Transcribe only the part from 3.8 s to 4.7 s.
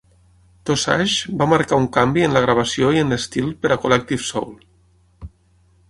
Collective Soul.